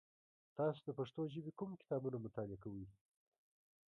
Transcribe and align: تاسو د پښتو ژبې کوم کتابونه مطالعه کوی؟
تاسو 0.57 0.79
د 0.85 0.89
پښتو 0.99 1.21
ژبې 1.33 1.51
کوم 1.59 1.71
کتابونه 1.81 2.17
مطالعه 2.25 2.57
کوی؟ 2.63 2.85